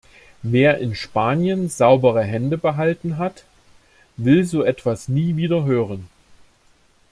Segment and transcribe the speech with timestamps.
[0.41, 3.43] Wer in Spanien saubere Hände behalten hat,
[4.17, 6.09] will so etwas nie wieder hören.